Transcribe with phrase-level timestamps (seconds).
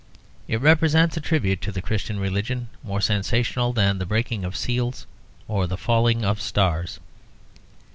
[0.47, 5.05] It represents a tribute to the Christian religion more sensational than the breaking of seals
[5.47, 6.99] or the falling of stars.